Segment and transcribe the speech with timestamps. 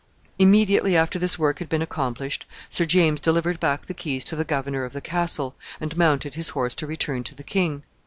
[0.39, 4.43] Immediately after this work had been accomplished, Sir James delivered back the keys to the
[4.43, 7.83] governor of the castle, and mounted his horse to return to the king.